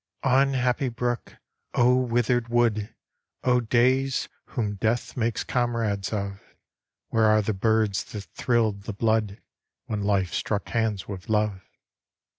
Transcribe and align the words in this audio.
Unhappy 0.23 0.89
brook! 0.89 1.35
O 1.75 1.95
withered 1.95 2.47
wood! 2.47 2.95
O 3.43 3.59
days, 3.61 4.29
whom 4.45 4.73
death 4.77 5.15
makes 5.15 5.43
comrades 5.43 6.11
of! 6.11 6.41
Where 7.09 7.25
are 7.25 7.43
the 7.43 7.53
birds 7.53 8.03
that 8.05 8.21
thrilled 8.23 8.85
the 8.85 8.93
blood 8.93 9.43
When 9.85 10.01
life 10.01 10.33
struck 10.33 10.69
hands 10.69 11.07
with 11.07 11.29
love? 11.29 11.61